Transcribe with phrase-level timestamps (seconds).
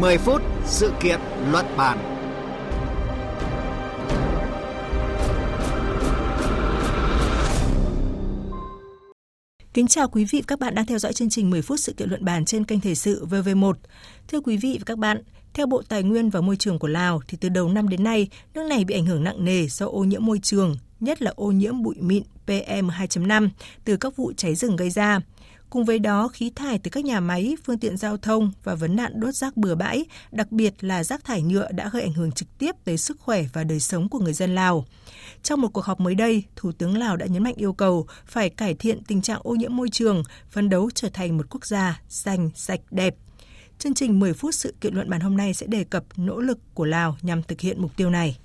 [0.00, 1.20] 10 phút sự kiện
[1.50, 1.98] luận bàn.
[9.74, 11.92] Kính chào quý vị và các bạn đang theo dõi chương trình 10 phút sự
[11.92, 13.72] kiện luận bàn trên kênh Thời sự VV1.
[14.28, 15.22] Thưa quý vị và các bạn,
[15.54, 18.28] theo Bộ Tài nguyên và Môi trường của Lào thì từ đầu năm đến nay,
[18.54, 21.50] nước này bị ảnh hưởng nặng nề do ô nhiễm môi trường, nhất là ô
[21.50, 23.48] nhiễm bụi mịn PM2.5
[23.84, 25.20] từ các vụ cháy rừng gây ra.
[25.70, 28.96] Cùng với đó, khí thải từ các nhà máy, phương tiện giao thông và vấn
[28.96, 32.32] nạn đốt rác bừa bãi, đặc biệt là rác thải nhựa đã gây ảnh hưởng
[32.32, 34.86] trực tiếp tới sức khỏe và đời sống của người dân Lào.
[35.42, 38.50] Trong một cuộc họp mới đây, Thủ tướng Lào đã nhấn mạnh yêu cầu phải
[38.50, 42.00] cải thiện tình trạng ô nhiễm môi trường, phấn đấu trở thành một quốc gia
[42.08, 43.16] xanh, sạch, đẹp.
[43.78, 46.58] Chương trình 10 phút sự kiện luận bàn hôm nay sẽ đề cập nỗ lực
[46.74, 48.36] của Lào nhằm thực hiện mục tiêu này.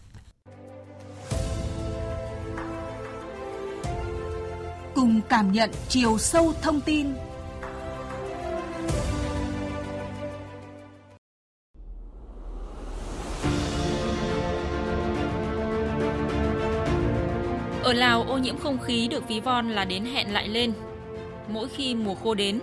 [5.02, 7.08] Cùng cảm nhận chiều sâu thông tin.
[17.84, 20.74] Ở Lào, ô nhiễm không khí được ví von là đến hẹn lại lên.
[21.48, 22.60] Mỗi khi mùa khô đến,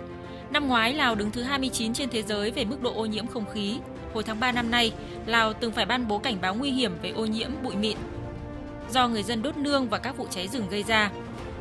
[0.51, 3.45] năm ngoái Lào đứng thứ 29 trên thế giới về mức độ ô nhiễm không
[3.53, 3.79] khí.
[4.13, 4.91] Hồi tháng 3 năm nay,
[5.25, 7.97] Lào từng phải ban bố cảnh báo nguy hiểm về ô nhiễm bụi mịn
[8.91, 11.11] do người dân đốt nương và các vụ cháy rừng gây ra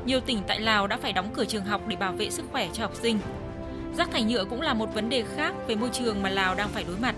[0.08, 2.68] nhiều tỉnh tại Lào đã phải đóng cửa trường học để bảo vệ sức khỏe
[2.72, 3.18] cho học sinh.
[3.96, 6.68] Rác thải nhựa cũng là một vấn đề khác về môi trường mà Lào đang
[6.68, 7.14] phải đối mặt.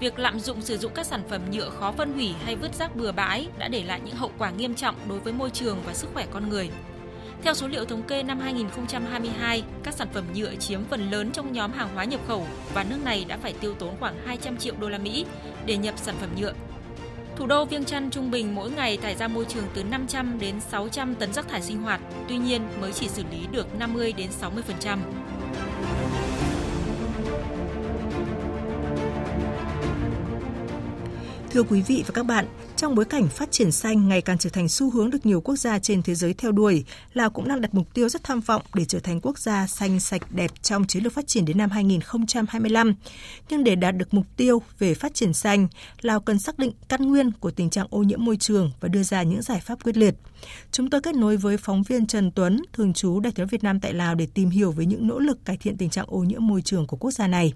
[0.00, 2.96] Việc lạm dụng sử dụng các sản phẩm nhựa khó phân hủy hay vứt rác
[2.96, 5.94] bừa bãi đã để lại những hậu quả nghiêm trọng đối với môi trường và
[5.94, 6.70] sức khỏe con người.
[7.42, 11.52] Theo số liệu thống kê năm 2022, các sản phẩm nhựa chiếm phần lớn trong
[11.52, 14.74] nhóm hàng hóa nhập khẩu và nước này đã phải tiêu tốn khoảng 200 triệu
[14.80, 15.26] đô la Mỹ
[15.66, 16.52] để nhập sản phẩm nhựa.
[17.42, 20.60] Thủ đô Viêng Chăn trung bình mỗi ngày thải ra môi trường từ 500 đến
[20.60, 24.30] 600 tấn rác thải sinh hoạt, tuy nhiên mới chỉ xử lý được 50 đến
[24.40, 24.98] 60%.
[31.52, 32.46] Thưa quý vị và các bạn,
[32.76, 35.56] trong bối cảnh phát triển xanh ngày càng trở thành xu hướng được nhiều quốc
[35.56, 38.62] gia trên thế giới theo đuổi, Lào cũng đang đặt mục tiêu rất tham vọng
[38.74, 41.70] để trở thành quốc gia xanh sạch đẹp trong chiến lược phát triển đến năm
[41.70, 42.94] 2025.
[43.50, 45.68] Nhưng để đạt được mục tiêu về phát triển xanh,
[46.00, 49.02] Lào cần xác định căn nguyên của tình trạng ô nhiễm môi trường và đưa
[49.02, 50.14] ra những giải pháp quyết liệt.
[50.70, 53.80] Chúng tôi kết nối với phóng viên Trần Tuấn, thường trú Đại sứ Việt Nam
[53.80, 56.46] tại Lào để tìm hiểu về những nỗ lực cải thiện tình trạng ô nhiễm
[56.46, 57.52] môi trường của quốc gia này.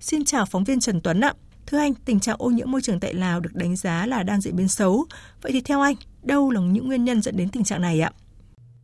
[0.00, 1.32] Xin chào phóng viên Trần Tuấn ạ.
[1.66, 4.40] Thưa anh, tình trạng ô nhiễm môi trường tại Lào được đánh giá là đang
[4.40, 5.06] diễn biến xấu.
[5.42, 8.10] Vậy thì theo anh, đâu là những nguyên nhân dẫn đến tình trạng này ạ?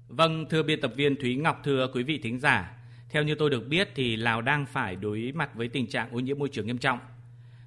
[0.08, 2.76] Vâng, thưa biên tập viên Thúy Ngọc, thưa quý vị thính giả,
[3.10, 6.20] theo như tôi được biết thì Lào đang phải đối mặt với tình trạng ô
[6.20, 6.98] nhiễm môi trường nghiêm trọng.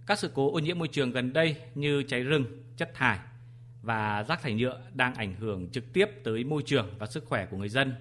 [0.07, 2.45] Các sự cố ô nhiễm môi trường gần đây như cháy rừng,
[2.77, 3.19] chất thải
[3.81, 7.45] và rác thải nhựa đang ảnh hưởng trực tiếp tới môi trường và sức khỏe
[7.45, 7.95] của người dân.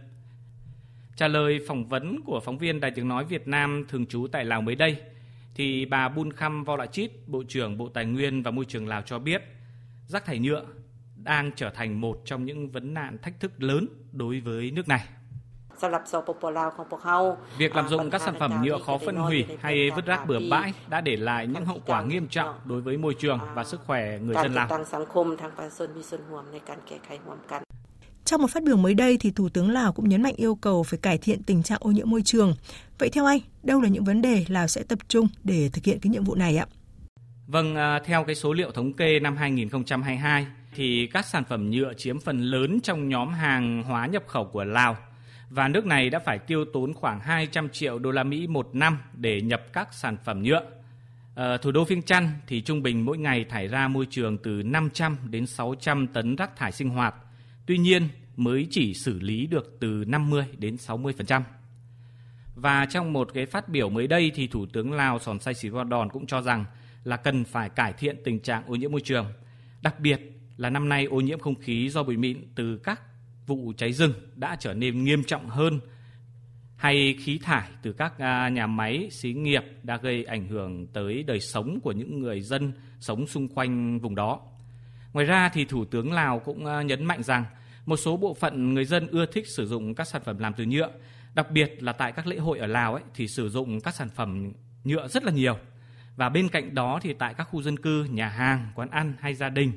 [1.17, 4.45] Trả lời phỏng vấn của phóng viên Đài Tiếng Nói Việt Nam thường trú tại
[4.45, 4.97] Lào mới đây,
[5.55, 9.19] thì bà Bun Kham Volachit, Bộ trưởng Bộ Tài nguyên và Môi trường Lào cho
[9.19, 9.43] biết,
[10.07, 10.65] rác thải nhựa
[11.17, 15.05] đang trở thành một trong những vấn nạn thách thức lớn đối với nước này.
[17.59, 20.73] Việc lạm dụng các sản phẩm nhựa khó phân hủy hay vứt rác bừa bãi
[20.89, 24.19] đã để lại những hậu quả nghiêm trọng đối với môi trường và sức khỏe
[24.19, 24.69] người dân Lào.
[28.25, 30.83] Trong một phát biểu mới đây thì Thủ tướng Lào cũng nhấn mạnh yêu cầu
[30.83, 32.55] phải cải thiện tình trạng ô nhiễm môi trường.
[32.99, 35.99] Vậy theo anh, đâu là những vấn đề Lào sẽ tập trung để thực hiện
[36.01, 36.67] cái nhiệm vụ này ạ?
[37.47, 41.93] Vâng, à, theo cái số liệu thống kê năm 2022 thì các sản phẩm nhựa
[41.95, 44.97] chiếm phần lớn trong nhóm hàng hóa nhập khẩu của Lào
[45.51, 48.99] và nước này đã phải tiêu tốn khoảng 200 triệu đô la Mỹ một năm
[49.15, 50.63] để nhập các sản phẩm nhựa.
[51.35, 54.51] Ở thủ đô Viêng Chăn thì trung bình mỗi ngày thải ra môi trường từ
[54.51, 57.15] 500 đến 600 tấn rác thải sinh hoạt
[57.67, 61.43] Tuy nhiên, mới chỉ xử lý được từ 50 đến 60%.
[62.55, 65.69] Và trong một cái phát biểu mới đây thì Thủ tướng Lào Sòn Say Sĩ
[65.89, 66.65] Đòn cũng cho rằng
[67.05, 69.27] là cần phải cải thiện tình trạng ô nhiễm môi trường.
[69.83, 70.21] Đặc biệt
[70.57, 73.01] là năm nay ô nhiễm không khí do bụi mịn từ các
[73.47, 75.81] vụ cháy rừng đã trở nên nghiêm trọng hơn
[76.77, 81.23] hay khí thải từ các à, nhà máy xí nghiệp đã gây ảnh hưởng tới
[81.23, 84.41] đời sống của những người dân sống xung quanh vùng đó.
[85.15, 87.45] Ngoài ra thì Thủ tướng Lào cũng ờ, nhấn mạnh rằng
[87.87, 90.65] một số bộ phận người dân ưa thích sử dụng các sản phẩm làm từ
[90.65, 90.91] nhựa,
[91.35, 94.09] đặc biệt là tại các lễ hội ở Lào ấy thì sử dụng các sản
[94.15, 94.53] phẩm
[94.85, 95.59] nhựa rất là nhiều.
[96.17, 99.35] Và bên cạnh đó thì tại các khu dân cư, nhà hàng, quán ăn hay
[99.35, 99.73] gia đình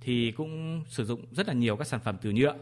[0.00, 2.54] thì cũng sử dụng rất là nhiều các sản phẩm từ nhựa.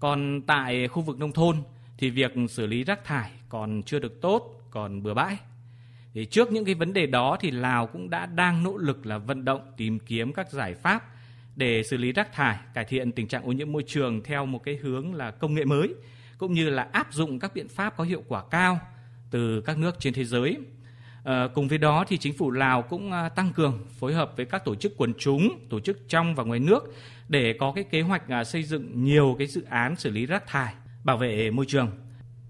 [0.00, 1.56] Còn tại khu vực nông thôn
[1.98, 5.36] thì việc xử lý rác thải còn chưa được tốt, còn bừa bãi.
[6.14, 9.18] Thì trước những cái vấn đề đó thì Lào cũng đã đang nỗ lực là
[9.18, 11.08] vận động tìm kiếm các giải pháp
[11.56, 14.64] để xử lý rác thải, cải thiện tình trạng ô nhiễm môi trường theo một
[14.64, 15.94] cái hướng là công nghệ mới
[16.38, 18.80] cũng như là áp dụng các biện pháp có hiệu quả cao
[19.30, 20.56] từ các nước trên thế giới.
[21.24, 24.46] À, cùng với đó thì chính phủ Lào cũng à, tăng cường phối hợp với
[24.46, 26.94] các tổ chức quần chúng, tổ chức trong và ngoài nước
[27.28, 30.46] để có cái kế hoạch à, xây dựng nhiều cái dự án xử lý rác
[30.46, 31.90] thải, bảo vệ môi trường.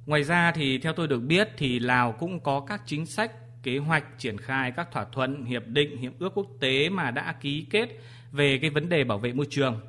[0.06, 3.32] Ngoài ra thì theo tôi được biết thì Lào cũng có các chính sách
[3.62, 7.34] kế hoạch triển khai các thỏa thuận, hiệp định, hiệp ước quốc tế mà đã
[7.40, 7.88] ký kết
[8.32, 9.80] về cái vấn đề bảo vệ môi trường.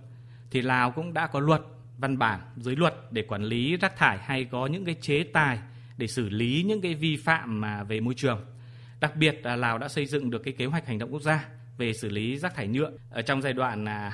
[0.52, 1.62] Thì Lào cũng đã có luật,
[1.98, 5.60] văn bản, dưới luật để quản lý rác thải hay có những cái chế tài
[5.98, 8.46] để xử lý những cái vi phạm mà về môi trường.
[9.00, 11.48] Đặc biệt là Lào đã xây dựng được cái kế hoạch hành động quốc gia
[11.78, 14.12] về xử lý rác thải nhựa ở trong giai đoạn à,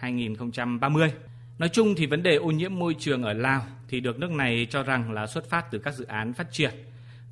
[0.00, 1.08] 2022-2030.
[1.58, 4.66] Nói chung thì vấn đề ô nhiễm môi trường ở Lào thì được nước này
[4.70, 6.74] cho rằng là xuất phát từ các dự án phát triển.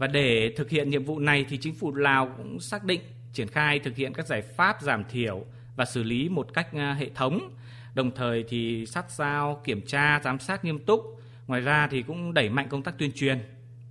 [0.03, 3.01] Và để thực hiện nhiệm vụ này thì chính phủ Lào cũng xác định
[3.33, 5.45] triển khai thực hiện các giải pháp giảm thiểu
[5.77, 7.51] và xử lý một cách à, hệ thống.
[7.95, 11.21] Đồng thời thì sát sao kiểm tra, giám sát nghiêm túc.
[11.47, 13.39] Ngoài ra thì cũng đẩy mạnh công tác tuyên truyền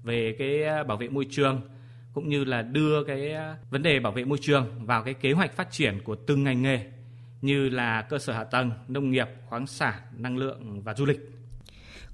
[0.03, 1.61] về cái à, bảo vệ môi trường
[2.13, 5.31] cũng như là đưa cái à, vấn đề bảo vệ môi trường vào cái kế
[5.31, 6.85] hoạch phát triển của từng ngành nghề
[7.41, 11.19] như là cơ sở hạ tầng, nông nghiệp, khoáng sản, năng lượng và du lịch.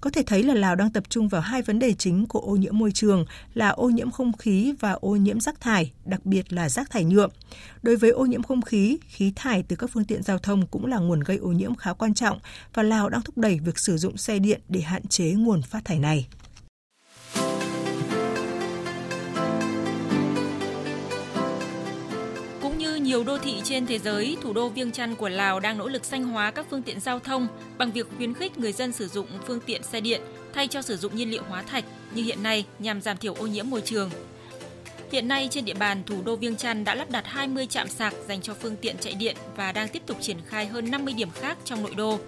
[0.02, 2.56] Có thể thấy là Lào đang tập trung vào hai vấn đề chính của ô
[2.56, 6.54] nhiễm môi trường là ô nhiễm không khí và ô nhiễm rác thải, đặc biệt
[6.54, 7.28] là rác thải nhựa.
[7.82, 10.86] Đối với ô nhiễm không khí, khí thải từ các phương tiện giao thông cũng
[10.86, 12.40] là nguồn gây ô nhiễm khá quan trọng
[12.74, 15.86] và Lào đang thúc đẩy việc sử dụng xe điện để hạn chế nguồn phát
[15.86, 16.28] thải này.
[23.08, 26.06] Nhiều đô thị trên thế giới, thủ đô Viêng Chăn của Lào đang nỗ lực
[26.06, 29.28] xanh hóa các phương tiện giao thông bằng việc khuyến khích người dân sử dụng
[29.46, 30.22] phương tiện xe điện
[30.54, 33.48] thay cho sử dụng nhiên liệu hóa thạch như hiện nay nhằm giảm thiểu ô
[33.48, 34.10] nhiễm môi trường.
[35.12, 38.14] Hiện nay trên địa bàn thủ đô Viêng Chăn đã lắp đặt 20 trạm sạc
[38.28, 41.30] dành cho phương tiện chạy điện và đang tiếp tục triển khai hơn 50 điểm
[41.32, 42.20] khác trong nội đô.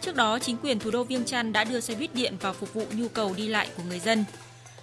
[0.00, 2.74] Trước đó, chính quyền thủ đô Viêng Chăn đã đưa xe buýt điện vào phục
[2.74, 4.24] vụ nhu cầu đi lại của người dân.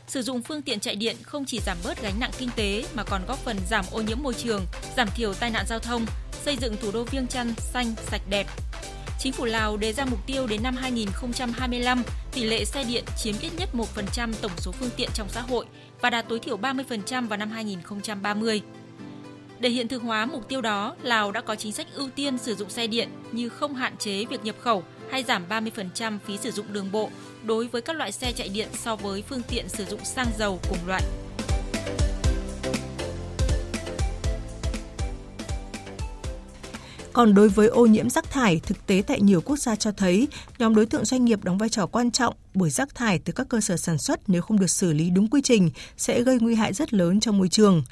[0.09, 3.03] Sử dụng phương tiện chạy điện không chỉ giảm bớt gánh nặng kinh tế mà
[3.03, 4.65] còn góp phần giảm ô nhiễm môi trường,
[4.97, 6.06] giảm thiểu tai nạn giao thông,
[6.45, 8.47] xây dựng thủ đô Viêng Chăn xanh, sạch đẹp.
[9.19, 12.03] Chính phủ Lào đề ra mục tiêu đến năm 2025,
[12.33, 15.65] tỷ lệ xe điện chiếm ít nhất 1% tổng số phương tiện trong xã hội
[16.01, 18.62] và đạt tối thiểu 30% vào năm 2030.
[19.59, 22.55] Để hiện thực hóa mục tiêu đó, Lào đã có chính sách ưu tiên sử
[22.55, 26.51] dụng xe điện như không hạn chế việc nhập khẩu hay giảm 30% phí sử
[26.51, 27.09] dụng đường bộ
[27.44, 30.59] đối với các loại xe chạy điện so với phương tiện sử dụng xăng dầu
[30.69, 31.03] cùng loại.
[37.13, 40.27] Còn đối với ô nhiễm rác thải, thực tế tại nhiều quốc gia cho thấy
[40.59, 43.50] nhóm đối tượng doanh nghiệp đóng vai trò quan trọng bởi rác thải từ các
[43.50, 46.55] cơ sở sản xuất nếu không được xử lý đúng quy trình sẽ gây nguy
[46.55, 47.83] hại rất lớn cho môi trường.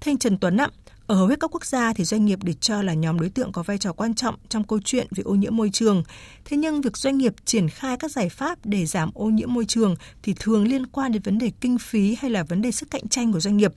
[0.00, 0.68] Thanh Trần Tuấn ạ,
[1.08, 3.52] ở hầu hết các quốc gia thì doanh nghiệp được cho là nhóm đối tượng
[3.52, 6.02] có vai trò quan trọng trong câu chuyện về ô nhiễm môi trường.
[6.44, 9.64] Thế nhưng việc doanh nghiệp triển khai các giải pháp để giảm ô nhiễm môi
[9.64, 12.90] trường thì thường liên quan đến vấn đề kinh phí hay là vấn đề sức
[12.90, 13.72] cạnh tranh của doanh nghiệp.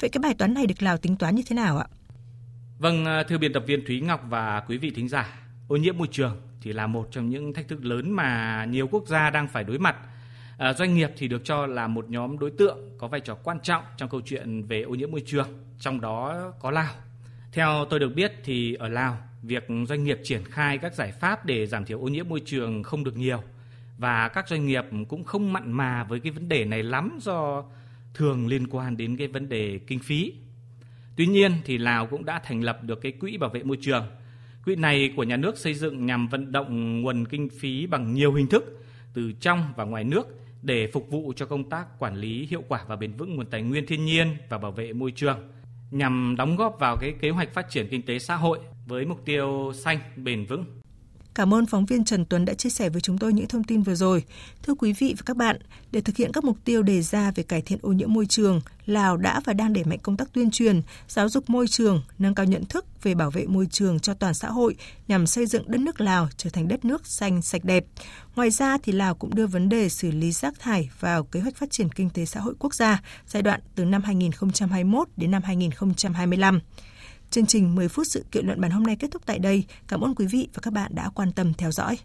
[0.00, 1.86] Vậy cái bài toán này được Lào tính toán như thế nào ạ?
[2.78, 5.38] Vâng, à, thưa biên tập viên Thúy Ngọc và quý vị thính giả,
[5.68, 9.08] ô nhiễm môi trường thì là một trong những thách thức lớn mà nhiều quốc
[9.08, 9.96] gia đang phải đối mặt.
[10.58, 13.60] À, doanh nghiệp thì được cho là một nhóm đối tượng có vai trò quan
[13.60, 15.48] trọng trong câu chuyện về ô nhiễm môi trường
[15.78, 16.94] trong đó có Lào.
[17.52, 21.46] Theo tôi được biết thì ở Lào, việc doanh nghiệp triển khai các giải pháp
[21.46, 23.42] để giảm thiểu ô nhiễm môi trường không được nhiều
[23.98, 27.64] và các doanh nghiệp cũng không mặn mà với cái vấn đề này lắm do
[28.14, 30.32] thường liên quan đến cái vấn đề kinh phí.
[31.16, 34.06] Tuy nhiên thì Lào cũng đã thành lập được cái quỹ bảo vệ môi trường.
[34.64, 38.34] Quỹ này của nhà nước xây dựng nhằm vận động nguồn kinh phí bằng nhiều
[38.34, 38.82] hình thức
[39.14, 40.26] từ trong và ngoài nước
[40.66, 43.62] để phục vụ cho công tác quản lý hiệu quả và bền vững nguồn tài
[43.62, 45.38] nguyên thiên nhiên và bảo vệ môi trường,
[45.90, 49.24] nhằm đóng góp vào cái kế hoạch phát triển kinh tế xã hội với mục
[49.24, 50.64] tiêu xanh, bền vững.
[51.36, 53.82] Cảm ơn phóng viên Trần Tuấn đã chia sẻ với chúng tôi những thông tin
[53.82, 54.24] vừa rồi.
[54.62, 55.56] Thưa quý vị và các bạn,
[55.92, 58.60] để thực hiện các mục tiêu đề ra về cải thiện ô nhiễm môi trường,
[58.86, 62.34] Lào đã và đang đẩy mạnh công tác tuyên truyền, giáo dục môi trường, nâng
[62.34, 64.76] cao nhận thức về bảo vệ môi trường cho toàn xã hội
[65.08, 67.84] nhằm xây dựng đất nước Lào trở thành đất nước xanh sạch đẹp.
[68.36, 71.56] Ngoài ra thì Lào cũng đưa vấn đề xử lý rác thải vào kế hoạch
[71.56, 75.42] phát triển kinh tế xã hội quốc gia giai đoạn từ năm 2021 đến năm
[75.42, 76.60] 2025.
[77.30, 79.64] Chương trình 10 phút sự kiện luận bàn hôm nay kết thúc tại đây.
[79.88, 81.94] Cảm ơn quý vị và các bạn đã quan tâm theo dõi.